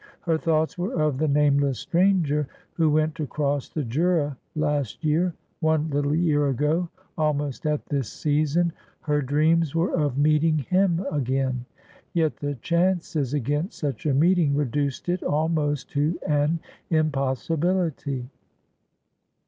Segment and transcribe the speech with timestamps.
[0.21, 5.91] Her thoughts were of the nameless stranger who went across the Jura last year— one
[5.91, 6.89] little year ago—
[7.19, 8.73] almost at this season.
[9.01, 11.65] Her dreams were of meet ing him again.
[12.13, 18.27] Yet the chances against such a meeting reduced it almost to an impossibility.